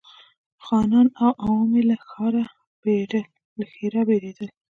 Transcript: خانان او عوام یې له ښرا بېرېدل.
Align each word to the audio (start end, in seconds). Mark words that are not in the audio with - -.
خانان 0.65 1.07
او 1.21 1.31
عوام 1.43 1.69
یې 1.77 1.83
له 1.89 1.95
ښرا 2.09 2.43
بېرېدل. 4.05 4.49